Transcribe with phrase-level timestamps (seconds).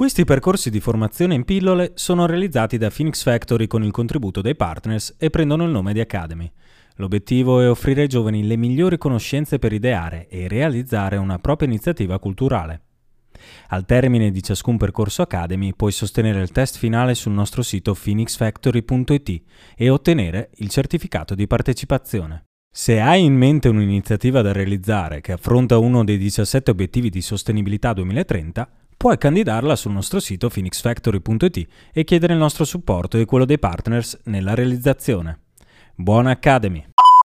[0.00, 4.56] Questi percorsi di formazione in pillole sono realizzati da Phoenix Factory con il contributo dei
[4.56, 6.50] partners e prendono il nome di Academy.
[6.94, 12.18] L'obiettivo è offrire ai giovani le migliori conoscenze per ideare e realizzare una propria iniziativa
[12.18, 12.80] culturale.
[13.68, 19.42] Al termine di ciascun percorso Academy puoi sostenere il test finale sul nostro sito phoenixfactory.it
[19.76, 22.46] e ottenere il certificato di partecipazione.
[22.72, 27.92] Se hai in mente un'iniziativa da realizzare che affronta uno dei 17 obiettivi di sostenibilità
[27.92, 33.58] 2030, puoi candidarla sul nostro sito phoenixfactory.it e chiedere il nostro supporto e quello dei
[33.58, 35.38] partners nella realizzazione.
[35.94, 36.89] Buona Academy!